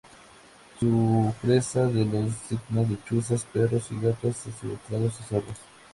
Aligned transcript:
Son 0.79 1.31
presa 1.43 1.85
de 1.85 2.03
los 2.05 2.33
dingos, 2.59 2.89
lechuzas, 2.89 3.43
perros 3.43 3.85
y 3.91 3.99
gatos 3.99 4.47
asilvestrados 4.47 5.19
y 5.21 5.23
zorros. 5.25 5.57